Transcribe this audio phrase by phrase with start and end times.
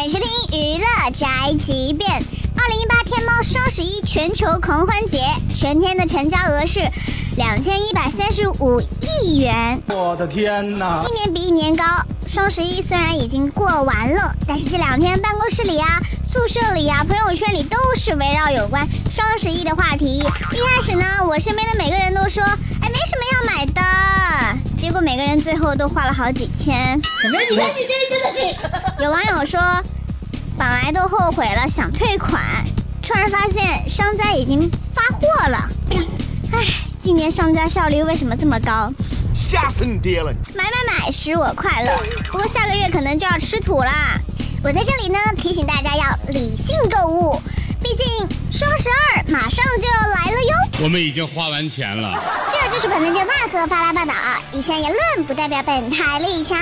[0.00, 1.28] 欢迎收听娱乐宅
[1.62, 2.10] 急便。
[2.10, 5.18] 二零一八天猫双十一全球狂欢节，
[5.54, 6.80] 全天的成交额是
[7.36, 11.04] 两千一百三十五亿元，我的天哪！
[11.06, 11.84] 一年比一年高。
[12.26, 16.00] 双十一虽然已经过完了，但是这两天办公室里啊、
[16.32, 20.06] 宿舍里啊、朋友圈里都是围绕有关双十一的话题。
[20.16, 22.42] 一开始呢，我身边的每个人都说，
[25.30, 27.00] 人最后都花了好几千。
[27.02, 27.38] 什么？
[27.48, 29.02] 你看你这真的是。
[29.02, 29.60] 有网友说，
[30.58, 32.42] 本来都后悔了，想退款，
[33.00, 35.68] 突然发现商家已经发货了。
[36.52, 36.64] 唉，
[37.00, 38.92] 今年商家效率为什么这么高？
[39.32, 40.32] 吓死你爹了！
[40.54, 40.70] 买买
[41.04, 41.96] 买，使我快乐。
[42.30, 44.18] 不过下个月可能就要吃土啦。
[44.64, 47.40] 我在这里呢，提醒大家要理性购物，
[50.82, 52.18] 我们已经花完钱了。
[52.50, 54.14] 这就是本台节目和发来报道，
[54.52, 56.58] 以上言论不代表本台立场。